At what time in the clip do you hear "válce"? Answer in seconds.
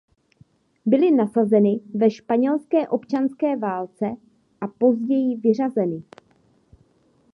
3.57-4.05